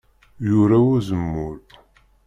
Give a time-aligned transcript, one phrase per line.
[0.47, 1.57] Yurew uzemmur.